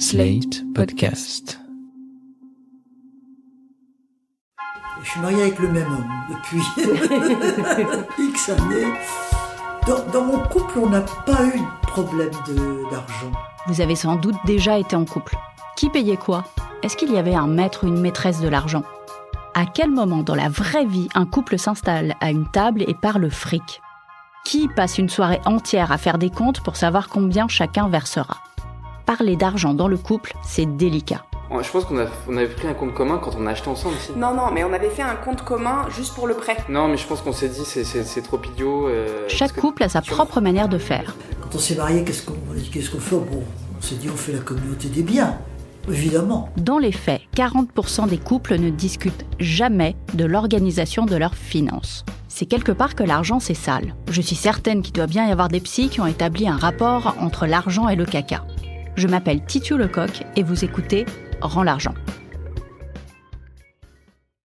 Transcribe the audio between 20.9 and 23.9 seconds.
un couple s'installe à une table et parle fric?